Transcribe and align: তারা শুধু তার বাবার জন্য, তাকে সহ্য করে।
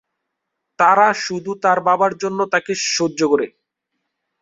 তারা 0.79 1.07
শুধু 1.23 1.51
তার 1.63 1.79
বাবার 1.87 2.13
জন্য, 2.21 2.39
তাকে 2.53 2.71
সহ্য 2.89 3.19
করে। 3.31 3.47